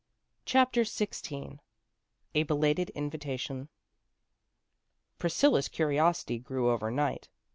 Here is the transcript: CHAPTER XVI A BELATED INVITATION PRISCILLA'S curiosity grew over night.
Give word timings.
CHAPTER 0.45 0.81
XVI 0.81 1.59
A 2.33 2.41
BELATED 2.41 2.89
INVITATION 2.95 3.69
PRISCILLA'S 5.19 5.67
curiosity 5.67 6.39
grew 6.39 6.71
over 6.71 6.89
night. 6.89 7.29